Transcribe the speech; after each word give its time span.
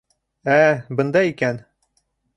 Ә-ә-ә, 0.53 0.71
бында 1.01 1.23
икән! 1.33 1.63